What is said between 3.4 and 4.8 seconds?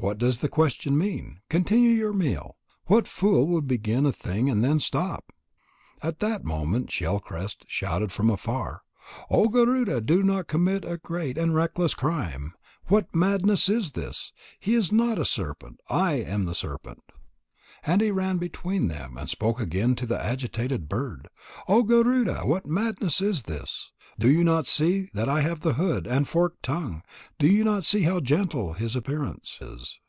would begin a thing and then